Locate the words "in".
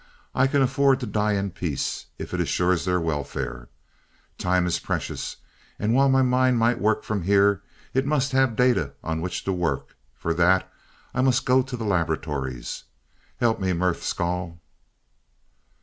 1.33-1.51